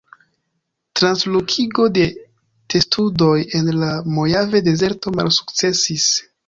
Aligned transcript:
Translokigo 0.99 1.85
de 1.99 2.07
testudoj 2.75 3.37
en 3.61 3.73
la 3.83 3.93
Mojave-Dezerto 4.19 5.19
malsukcesis. 5.21 6.15